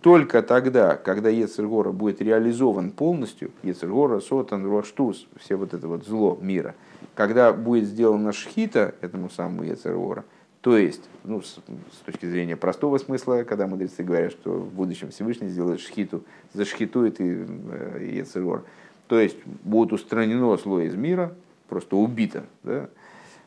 [0.00, 6.38] только тогда, когда Ецергора будет реализован полностью, Ецергора, Сотан, Роштус, все вот это вот зло
[6.40, 6.74] мира,
[7.14, 10.24] когда будет сделана шхита этому самому Ецергора,
[10.60, 11.58] то есть, ну, с,
[11.92, 17.20] с точки зрения простого смысла, когда мудрецы говорят, что в будущем Всевышний сделает шхиту, зашхитует
[17.20, 18.64] и э, Ецергор,
[19.08, 21.34] то есть будет устранено зло из мира,
[21.68, 22.88] просто убито, да?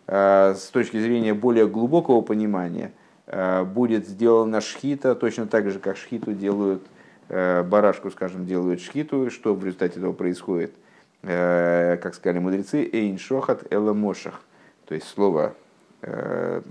[0.08, 2.92] А с точки зрения более глубокого понимания–
[3.34, 6.86] Э, будет сделана шхита, точно так же, как шхиту делают,
[7.30, 10.74] э, барашку, скажем, делают шхиту, что в результате этого происходит,
[11.22, 14.42] э, как сказали мудрецы, эйн шохат эламошах,
[14.86, 15.56] то есть слово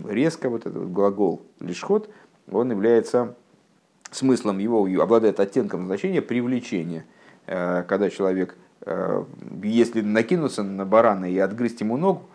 [0.08, 2.10] резко, вот этот глагол лишхот,
[2.50, 3.36] он является
[4.10, 7.06] смыслом его, обладает оттенком значения привлечения,
[7.46, 8.56] когда человек,
[9.62, 12.28] если накинуться на барана и отгрызть ему ногу,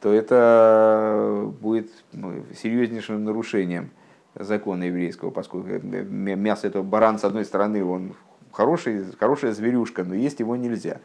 [0.00, 3.90] то это будет ну, серьезнейшим нарушением
[4.34, 8.14] закона еврейского, поскольку мясо этого баран, с одной стороны, он
[8.52, 11.00] хороший, хорошая зверюшка, но есть его нельзя.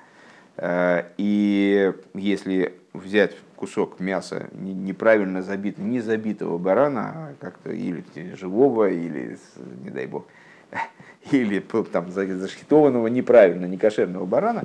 [0.57, 8.03] Э, и если взять кусок мяса неправильно забит, не забитого барана, а как-то или
[8.35, 9.37] живого, или,
[9.83, 10.25] не дай бог,
[11.31, 14.63] или там зашхитованного неправильно, некошерного барана,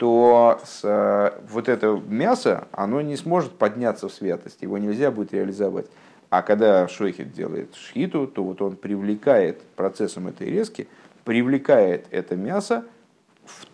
[0.00, 5.34] то с, э, вот это мясо, оно не сможет подняться в святость, его нельзя будет
[5.34, 5.88] реализовать.
[6.30, 10.88] А когда шойхет делает шхиту, то вот он привлекает процессом этой резки,
[11.24, 12.86] привлекает это мясо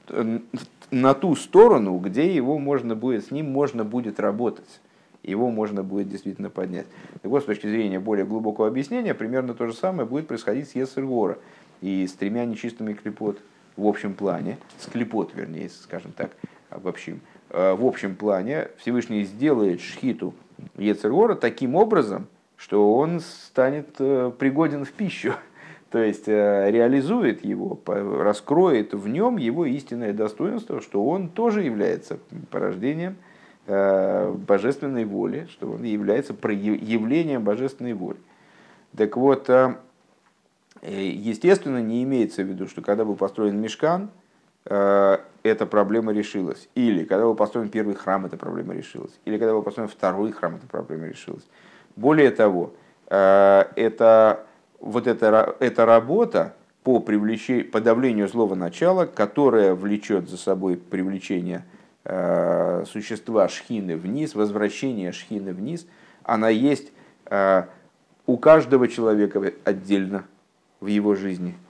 [0.09, 0.41] в,
[0.91, 4.81] на ту сторону, где его можно будет, с ним можно будет работать.
[5.23, 6.87] Его можно будет действительно поднять.
[7.23, 10.75] Так вот, с точки зрения более глубокого объяснения, примерно то же самое будет происходить с
[10.75, 11.39] Есергора
[11.83, 13.39] и с тремя нечистыми клепот
[13.77, 16.31] в общем плане, склепот, вернее, скажем так,
[16.71, 20.35] обобщим, э, в общем плане Всевышний сделает шхиту
[20.77, 25.35] Ецергора таким образом, что он станет э, пригоден в пищу.
[25.91, 32.19] То есть э, реализует его, раскроет в нем его истинное достоинство, что он тоже является
[32.51, 33.17] порождением
[33.67, 38.19] божественной воли, что он является проявлением божественной воли.
[38.97, 39.51] Так вот,
[40.87, 44.11] естественно, не имеется в виду, что когда был построен мешкан,
[44.65, 46.69] э, эта проблема решилась.
[46.75, 49.13] Или когда был построен первый храм, эта проблема решилась.
[49.25, 51.47] Или когда был построен второй храм, эта проблема решилась.
[51.97, 52.73] Более того,
[53.09, 54.47] э, это,
[54.81, 61.65] вот эта, эта работа по привлечению, подавлению злого начала, которая влечет за собой привлечение
[62.05, 65.87] э, существа шхины вниз, возвращение шхины вниз,
[66.23, 66.93] она есть
[67.25, 67.65] э,
[68.27, 70.25] у каждого человека отдельно
[70.81, 71.55] в его жизни–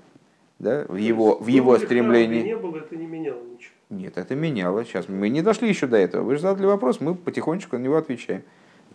[0.59, 2.43] да, в его, в его стремлении.
[2.43, 3.73] Не было, это не меняло ничего.
[3.91, 4.85] Нет, это меняло.
[4.85, 6.23] Сейчас мы не дошли еще до этого.
[6.23, 8.43] Вы же задали вопрос, мы потихонечку на него отвечаем.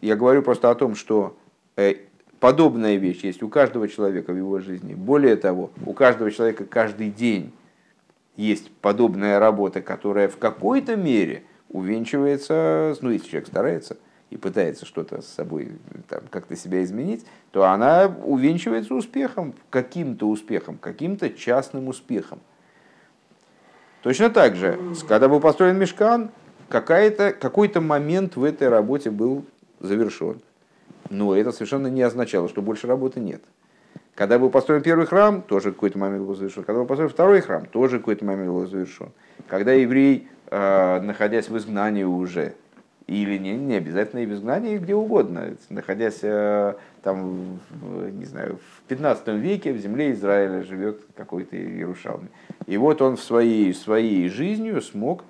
[0.01, 1.37] Я говорю просто о том, что
[1.77, 1.95] э,
[2.39, 4.95] подобная вещь есть у каждого человека в его жизни.
[4.95, 7.53] Более того, у каждого человека каждый день
[8.35, 13.97] есть подобная работа, которая в какой-то мере увенчивается, ну, если человек старается–
[14.31, 15.73] и пытается что-то с собой
[16.07, 22.39] там, как-то себя изменить, то она увенчивается успехом, каким-то успехом, каким-то частным успехом.
[24.01, 26.31] Точно так же, когда был построен мешкан,
[26.69, 29.45] какой-то момент в этой работе был
[29.79, 30.41] завершен.
[31.09, 33.41] Но это совершенно не означало, что больше работы нет.
[34.15, 36.63] Когда был построен первый храм, тоже какой-то момент был завершен.
[36.63, 39.11] Когда был построен второй храм, тоже какой-то момент был завершен.
[39.47, 42.55] Когда еврей, э, находясь в изгнании уже,
[43.07, 47.59] или не, не обязательно и в изгнании, где угодно, находясь э, там,
[48.13, 52.29] не знаю, в 15 веке в земле Израиля живет какой-то Иерушалме.
[52.67, 55.23] И вот он в своей, своей жизнью смог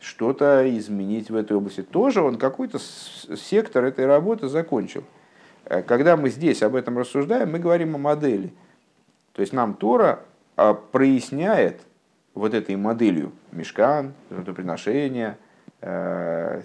[0.00, 1.82] что-то изменить в этой области.
[1.82, 5.04] Тоже он какой-то сектор этой работы закончил.
[5.64, 8.52] Э, когда мы здесь об этом рассуждаем, мы говорим о модели.
[9.32, 10.20] То есть нам Тора
[10.56, 11.82] а, проясняет
[12.34, 15.38] вот этой моделью мешкан, жертвоприношения–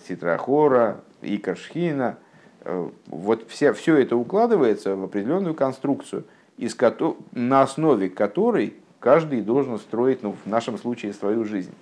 [0.07, 2.17] Ситрахора, Икаршхина.
[2.61, 6.25] Э, вот все, все это укладывается в определенную конструкцию,
[6.57, 11.73] из ко- на основе которой каждый должен строить, ну, в нашем случае, свою жизнь.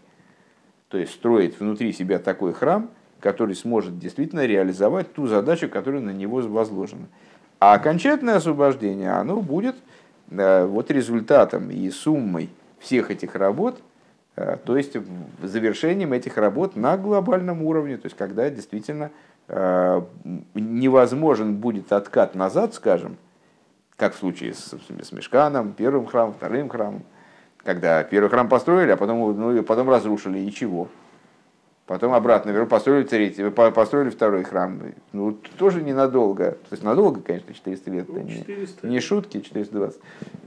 [0.90, 2.90] То есть строить внутри себя такой храм,
[3.20, 7.08] который сможет действительно реализовать ту задачу, которая на него возложена.
[7.60, 9.76] А окончательное освобождение, оно будет
[10.32, 13.89] э, вот результатом и суммой всех этих работ– Э,
[14.66, 14.96] то есть
[15.42, 19.12] завершением этих работ на глобальном уровне, то есть когда действительно
[19.48, 20.02] э,
[20.54, 23.18] невозможен будет откат назад, скажем,
[23.98, 27.04] как в случае с, с Мешканом, первым храмом, вторым храмом,
[27.64, 30.88] когда первый храм построили, а потом, ну, потом разрушили, и чего?
[31.90, 34.80] Потом обратно верну, построили третий, построили второй храм.
[35.12, 36.52] Ну, тоже ненадолго.
[36.52, 38.06] То есть надолго, конечно, 400 лет.
[38.08, 38.86] Ну, 400.
[38.86, 40.00] Не, не шутки, 420.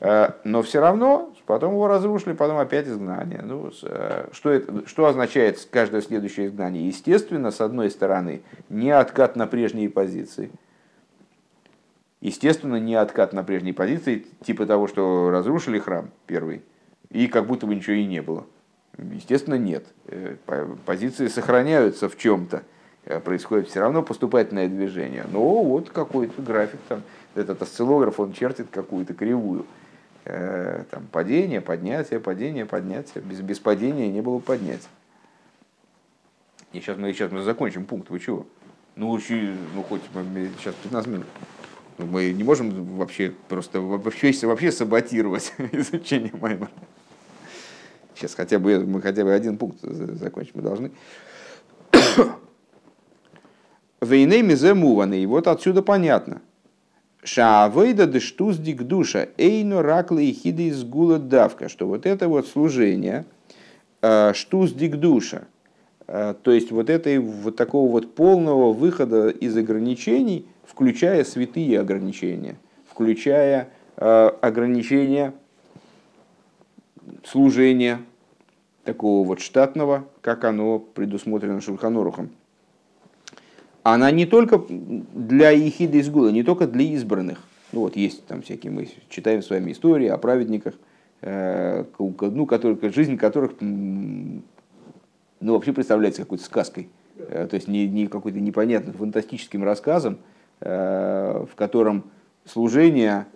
[0.03, 3.43] А, но все равно, потом его разрушили, потом опять изгнание.
[3.43, 6.87] Ну, а, что, это, что означает каждое следующее изгнание?
[6.87, 10.53] Естественно, с одной стороны, не откат на прежние позиции.
[12.21, 16.63] Естественно, не откат на прежние позиции, типа того, что разрушили храм первый,
[17.11, 18.47] и как будто бы ничего и не было.
[18.99, 19.85] Естественно, нет.
[20.07, 20.37] Э,
[20.85, 22.63] позиции сохраняются в чем-то.
[23.05, 25.25] Э, происходит все равно поступательное движение.
[25.31, 27.03] Но вот какой-то график там,
[27.35, 29.67] этот осциллограф, он чертит какую-то кривую.
[30.25, 33.23] Э, там падение, поднятие, падение, поднятие.
[33.25, 34.89] Без, без падения не было поднятия.
[36.73, 38.11] И сейчас мы, сейчас мы закончим пункт.
[38.11, 38.47] Вы чего?
[38.95, 39.19] Ну,
[39.75, 40.03] ну хоть
[40.59, 41.27] сейчас 15 минут.
[41.99, 46.71] Ну, мы не можем вообще просто вообще, вообще саботировать изучение Маймера.
[48.23, 50.93] Сейчас хотя бы мы хотя бы один пункт закончим, мы должны.
[54.01, 56.41] Вейнеми замуваны, и вот отсюда понятно.
[57.25, 62.47] Шаавейда дештуз дик душа, эйно ракла и хиды из гула давка, что вот это вот
[62.47, 63.25] служение,
[64.03, 65.43] э, штуз дик душа,
[66.07, 72.55] э, то есть вот этой вот такого вот полного выхода из ограничений, включая святые ограничения,
[72.89, 75.35] включая э, ограничения
[77.25, 77.99] служения,
[78.85, 82.31] такого вот штатного, как оно предусмотрено Шульханорухом.
[83.83, 87.41] Она не только для Ехида из Гула, не только для избранных.
[87.73, 90.75] Ну вот есть там всякие, мы читаем с вами истории о праведниках,
[91.21, 94.43] э, ну, которые, жизнь которых ну,
[95.41, 96.91] вообще представляется какой-то сказкой.
[97.17, 100.19] Э, то есть не, не какой-то непонятным фантастическим рассказом,
[100.61, 102.05] э, в котором
[102.45, 103.27] служение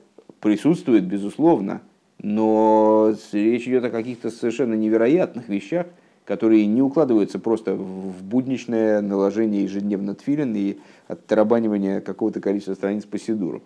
[0.40, 1.80] присутствует, безусловно,
[2.28, 5.86] но речь идет о каких-то совершенно невероятных вещах,
[6.24, 13.16] которые не укладываются просто в будничное наложение ежедневно тфилин и оттарабанивание какого-то количества страниц по
[13.16, 13.62] сидуру.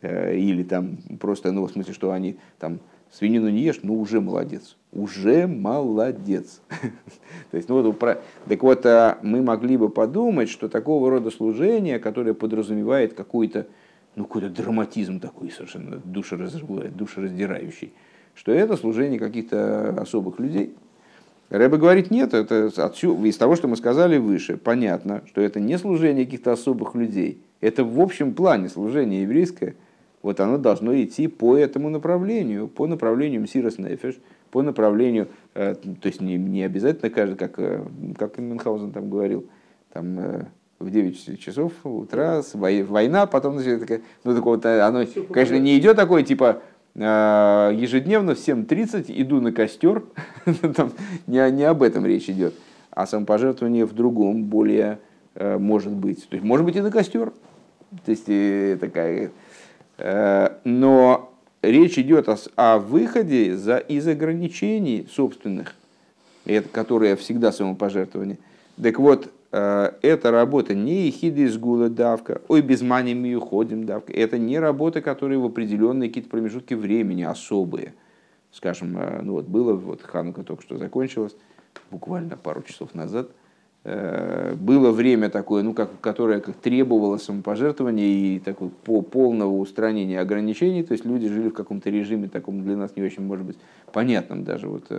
[0.00, 2.78] Э, или там просто, ну, в смысле, что они там
[3.10, 4.76] свинину не ешь, ну, уже молодец.
[4.92, 6.60] Уже молодец.
[7.50, 11.98] То есть, ну, вот, так вот, а мы могли бы подумать, что такого рода служение,
[11.98, 13.66] которое подразумевает какой-то
[14.16, 17.92] ну, какой-то драматизм такой совершенно душераздирающий,
[18.34, 20.74] что это служение каких-то особых людей,
[21.50, 25.78] Рэба говорит, нет, это отсюда, из того, что мы сказали выше, понятно, что это не
[25.78, 27.38] служение каких-то особых людей.
[27.60, 29.76] Это в общем плане служение еврейское,
[30.22, 34.16] вот оно должно идти по этому направлению, по направлению Мсирос Нефеш,
[34.50, 37.84] по направлению, э, то есть не, не обязательно каждый, как, э,
[38.16, 39.46] как Мюнхгаузен там говорил,
[39.92, 40.46] там э,
[40.84, 46.22] в 9 часов утра война, потом такая, ну так вот оно, конечно, не идет такое
[46.22, 46.62] типа
[46.94, 50.04] ежедневно в 7.30 иду на костер,
[50.76, 50.92] там,
[51.26, 52.54] не, не об этом речь идет,
[52.90, 55.00] а самопожертвование в другом, более
[55.34, 56.28] может быть.
[56.28, 57.32] То есть может быть и на костер,
[58.04, 58.26] то есть
[58.80, 59.30] такая
[59.98, 61.32] Э, но
[61.62, 65.74] речь идет о, о выходе за, из ограничений собственных,
[66.44, 68.38] это, которые всегда самопожертвование.
[68.82, 73.84] Так вот, э, эта работа не ехида из гула давка, ой, без мани мы уходим
[73.84, 74.12] давка.
[74.12, 77.94] Это не работа, которые в определенные какие-то промежутки времени особые.
[78.52, 81.36] Скажем, э, ну вот было, вот Ханука только что закончилась,
[81.90, 83.28] буквально пару часов назад–
[83.86, 90.20] Э, было время такое, ну, как, которое как требовало самопожертвования и такой по полного устранения
[90.20, 93.58] ограничений, то есть люди жили в каком-то режиме, таком для нас не очень, может быть,
[93.92, 94.90] понятном даже, вот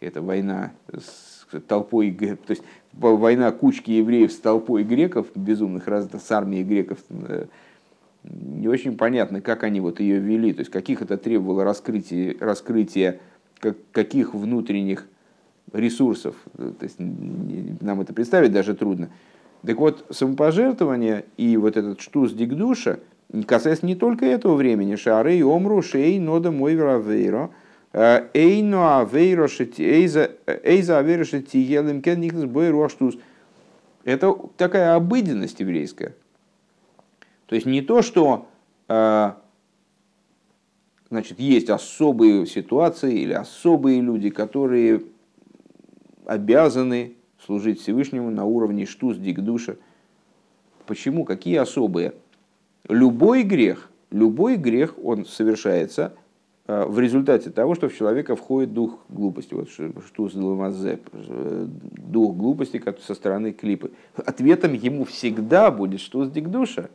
[0.00, 6.30] эта война с толпой, то есть война кучки евреев с толпой греков, безумных раз с
[6.30, 7.46] армией греков, э,
[8.24, 13.20] не очень понятно, как они вот ее вели, то есть каких это требовало раскрытия
[13.60, 15.06] как, каких внутренних
[15.72, 16.36] ресурсов.
[16.56, 19.10] То есть нам это представить даже трудно.
[19.64, 23.00] Так вот, самопожертвование и вот этот штус дикдуша
[23.46, 24.94] касается не только этого времени.
[24.94, 27.50] Шары омру шей нода мой веравейро.
[27.92, 33.16] Э, эйно авейро эйза авейро шетиелем кен никнес бой штус.
[34.04, 36.14] Это такая обыденность еврейская.
[37.46, 38.48] То есть не то, что
[38.88, 39.32] э,
[41.10, 45.02] значит, есть особые ситуации или особые люди, которые
[46.26, 47.14] обязаны
[47.44, 49.76] служить Всевышнему на уровне штус дикдуша.
[50.86, 51.24] Почему?
[51.24, 52.14] Какие особые?
[52.88, 56.14] Любой грех, любой грех, он совершается
[56.68, 62.82] в результате того, что в человека входит дух глупости, вот штус ламазе, э, дух глупости
[63.00, 63.90] со стороны клипы.
[64.14, 66.90] Ответом ему всегда будет штус дикдуша.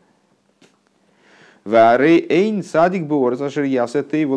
[1.65, 4.28] Варей эйн садик буор зашер ясе ты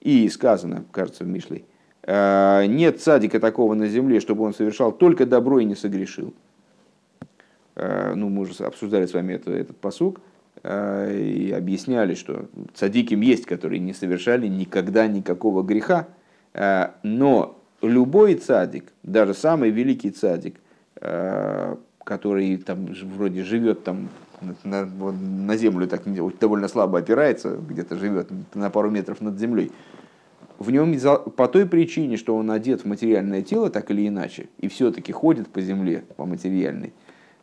[0.00, 1.64] И сказано, кажется, в Мишлей,
[2.04, 6.34] Э, нет садика такого на земле, чтобы он совершал только добро и не согрешил.
[7.76, 10.20] Э, ну, мы уже обсуждали с вами это, этот посук э,
[10.64, 16.08] и объясняли, что цадиким есть, которые не совершали никогда никакого греха,
[17.02, 20.60] но любой цадик, даже самый великий цадик,
[22.04, 24.08] который там вроде живет там
[24.64, 26.02] на, на землю так
[26.38, 29.72] довольно слабо опирается, где-то живет на пару метров над землей,
[30.58, 30.96] в нем
[31.36, 35.48] по той причине, что он одет в материальное тело, так или иначе, и все-таки ходит
[35.48, 36.92] по земле, по материальной,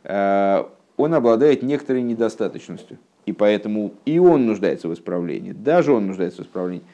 [0.04, 0.64] э,
[1.00, 2.98] он обладает некоторой недостаточностью.
[3.26, 6.84] И поэтому и он нуждается в исправлении, даже он нуждается в исправлении.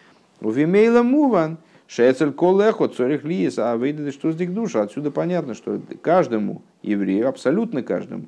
[0.40, 4.82] У Вимейла Муван, Шецель Колехо, Цорих Лиес, а выйдет что с душа.
[4.82, 8.26] Отсюда понятно, что каждому еврею, абсолютно каждому,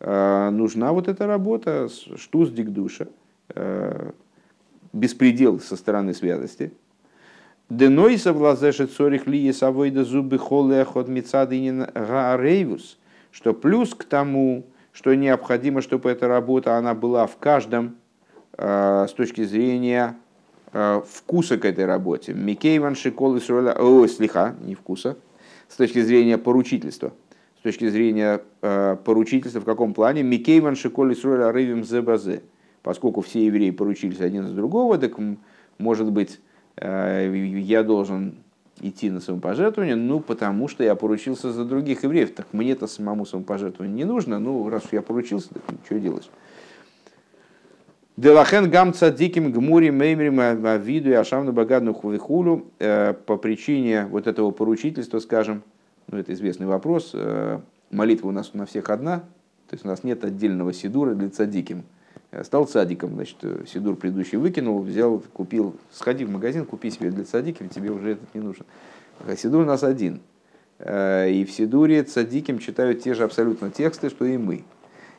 [0.00, 3.08] э, нужна вот эта работа, штуз дикдуша,
[3.54, 4.10] э,
[4.92, 6.72] беспредел со стороны святости,
[7.70, 12.98] Деной совлазешет цорих ли есавойда зубы холех от мицадынин гаарейвус,
[13.30, 17.96] что плюс к тому, что необходимо, чтобы эта работа она была в каждом
[18.56, 20.16] э, с точки зрения
[20.72, 22.34] э, вкуса к этой работе.
[22.34, 25.16] Микейван шикол Исруэля, о, слиха, не вкуса,
[25.68, 27.12] с точки зрения поручительства.
[27.58, 30.22] С точки зрения э, поручительства в каком плане?
[30.22, 32.42] Микейван шикол Исруэля рывим зебазе.
[32.82, 35.12] Поскольку все евреи поручились один за другого, так
[35.78, 36.40] может быть
[36.76, 38.36] Э, я должен
[38.82, 42.34] идти на самопожертвование, ну, потому что я поручился за других евреев.
[42.34, 46.30] Так мне-то самому самопожертвование не нужно, ну, раз я поручился, так что делать?
[48.18, 54.50] Делахен гам цадиким гмури меймрим авиду и ашамну багадну хувихулю э, по причине вот этого
[54.50, 55.62] поручительства, скажем,
[56.08, 57.60] ну это известный вопрос, э,
[57.90, 59.20] молитва у нас на всех одна,
[59.66, 61.84] то есть у нас нет отдельного сидура для цадиким.
[62.32, 67.10] Э, стал садиком, значит, э, Сидур предыдущий выкинул, взял, купил, сходи в магазин, купи себе
[67.10, 68.64] для садиким, тебе уже этот не нужен.
[69.20, 70.20] А Сидур у нас один.
[70.78, 74.64] Э, и в Сидуре цадиким читают те же абсолютно тексты, что и мы.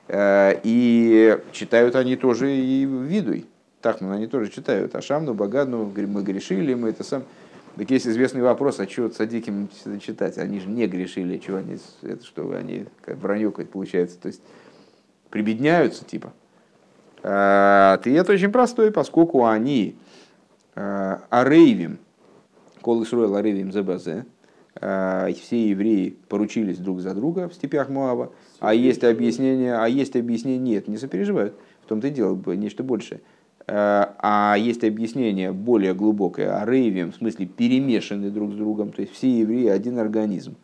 [0.09, 3.45] И читают они тоже и видуй.
[3.80, 4.93] Так, ну они тоже читают.
[4.95, 7.24] Ашамну, Багадну, мы грешили, мы это сам.
[7.78, 9.70] Так есть известный вопрос, а что цадиким
[10.01, 10.38] читать?
[10.38, 14.20] Они же не грешили, что они, это что, они как вранье получается.
[14.20, 14.41] То есть
[15.30, 16.34] прибедняются, типа.
[17.24, 19.95] Э, ответ очень простой, поскольку они
[20.76, 21.97] э, арейвим,
[22.82, 24.26] кол Исруэл арейвим зебазе,
[24.76, 30.59] все евреи поручились друг за друга в степях Моава, а есть объяснение, а есть объяснение,
[30.59, 31.53] нет, не сопереживают,
[31.84, 33.21] в том-то и дело, нечто большее.
[33.67, 39.13] А есть объяснение более глубокое, о рейве, в смысле перемешаны друг с другом, то есть
[39.13, 40.55] все евреи один организм.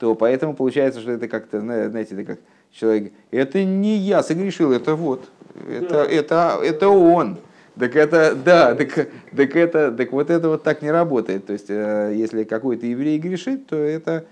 [0.00, 2.40] То поэтому получается, что это как-то, знаете, это как
[2.72, 5.30] человек, это не я согрешил, это вот,
[5.68, 6.04] это, да.
[6.04, 7.38] это, это он.
[7.78, 11.46] Так это, да, так, так это, так вот это вот так не работает.
[11.46, 14.26] То есть, э, если какой-то еврей грешит, то это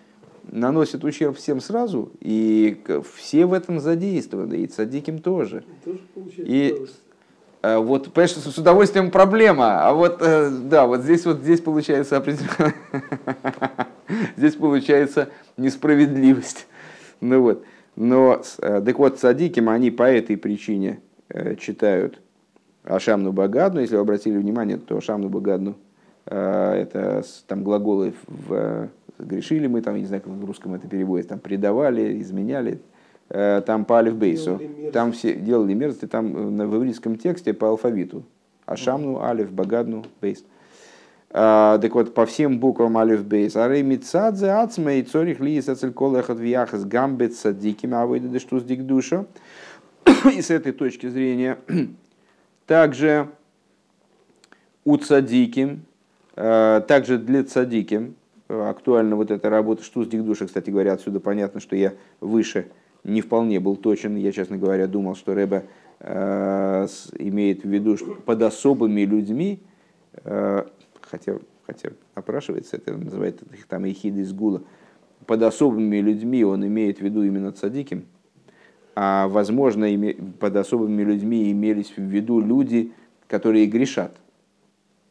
[0.52, 2.82] наносит ущерб всем сразу, и
[3.14, 5.64] все в этом задействованы, и цадиким тоже.
[5.84, 6.00] тоже
[6.36, 6.86] и
[7.62, 12.16] э, вот, понимаешь, с удовольствием проблема, а вот, э, да, вот здесь вот здесь получается
[12.16, 12.74] определенно,
[14.36, 16.66] здесь получается несправедливость.
[17.20, 17.64] Ну вот,
[18.00, 21.00] но, так вот, цадиким они по этой причине
[21.58, 22.20] читают
[22.84, 25.76] Ашамну Багадну, если вы обратили внимание, то Ашамну Багадну
[26.26, 28.88] э, это там глаголы в э,
[29.18, 32.80] грешили мы, там, я не знаю, как в русском это переводится, там предавали, изменяли,
[33.28, 34.60] э, там по алиф бейсу,
[34.92, 38.24] там все делали мерзости, там в еврейском тексте по алфавиту.
[38.64, 40.44] Ашамну, алиф, багадну, бейс.
[41.32, 43.54] Так вот, по всем буквам алиф бейс.
[43.54, 49.26] Арей мицадзе ацмей цорих лиес ацелькол эхот вияхас гамбет садиким авойда дештус дик душа.
[50.34, 51.58] И с этой точки зрения
[52.66, 53.28] также
[54.84, 55.78] у цадики,
[56.36, 58.12] э, также для цадики
[58.48, 62.68] э, актуальна вот эта работа что с дикдуша, кстати говоря, отсюда понятно, что я выше
[63.04, 64.16] не вполне был точен.
[64.16, 65.64] Я, честно говоря, думал, что Рэба
[66.00, 66.86] э,
[67.18, 69.60] имеет в виду, что под особыми людьми,
[70.24, 70.64] э,
[71.10, 74.62] хотя, хотя опрашивается, это называется их там эхиды из гула,
[75.26, 78.06] под особыми людьми он имеет в виду именно цадиким,
[78.94, 79.86] а возможно,
[80.38, 82.92] под особыми людьми имелись в виду люди,
[83.28, 84.16] которые грешат.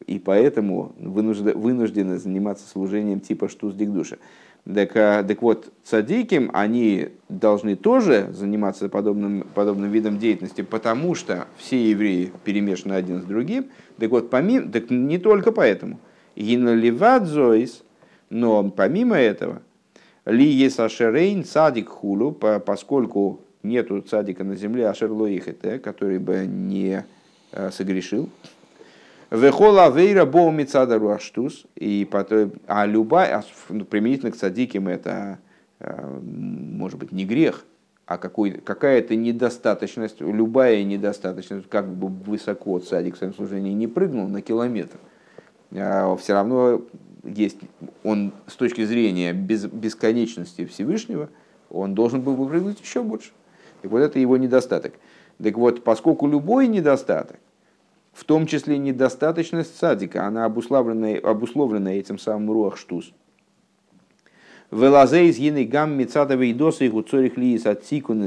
[0.06, 4.18] И поэтому вынуждены заниматься служением типа штуз дикдуша.
[4.64, 11.46] Так, а, так вот, цадиким они должны тоже заниматься подобным, подобным видом деятельности, потому что
[11.56, 13.66] все евреи перемешаны один с другим.
[13.98, 15.98] Так вот, помимо, так не только поэтому.
[16.36, 17.82] Гиналивадзоис,
[18.28, 19.62] но помимо этого,
[20.24, 27.04] ли есашерейн цадик хулу, поскольку нету цадика на земле, а шерлоихете, который бы не
[27.52, 28.28] э, согрешил.
[29.30, 32.08] Вехола вейра боу мицадару аштус, и
[32.66, 35.38] а любая, а ну, применительно к цадиким это
[35.78, 37.64] э, может быть не грех,
[38.06, 44.42] а какая-то недостаточность, любая недостаточность, как бы высоко цадик в своем служении не прыгнул на
[44.42, 44.96] километр,
[45.76, 46.82] а все равно
[47.22, 47.58] есть,
[48.02, 51.28] он с точки зрения без, бесконечности Всевышнего,
[51.70, 53.30] он должен был бы прыгнуть еще больше.
[53.84, 54.94] И вот это его недостаток.
[55.40, 57.38] Так вот, поскольку любой недостаток,
[58.20, 63.14] в том числе недостаточность садика, она обусловлена, обусловлена этим самым руах штус.
[64.70, 67.82] Велазей из гины гам мецадовой досы и гуцорих лиис от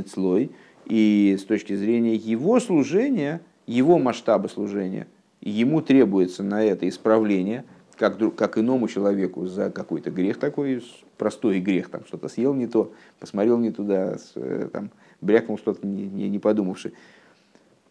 [0.09, 0.49] слой.
[0.87, 5.05] И с точки зрения его служения, его масштаба служения,
[5.41, 7.63] ему требуется на это исправление,
[7.95, 10.83] как, как иному человеку за какой-то грех такой,
[11.19, 14.89] простой грех, там что-то съел не то, посмотрел не туда, э, там,
[15.21, 16.93] брякнул что-то не, не, не подумавши.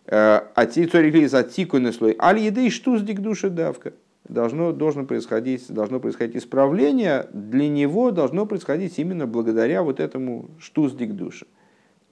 [0.06, 2.16] А ти цорихлис аттикуный слой.
[2.18, 3.92] Аль еды штуз дик души давка.
[4.28, 10.94] Должно, должно, происходить, должно происходить исправление, для него должно происходить именно благодаря вот этому штуз
[10.94, 11.46] дик души.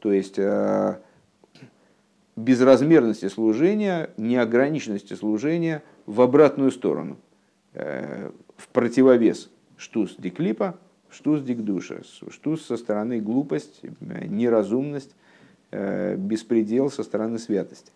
[0.01, 0.99] То есть э,
[2.37, 7.17] безразмерности служения, неограниченности служения в обратную сторону,
[7.75, 10.79] э, в противовес штуз диклипа,
[11.11, 15.20] штуз дикдуша, штуз со стороны глупость, неразумность, э,
[15.73, 17.93] беспредел со стороны святости.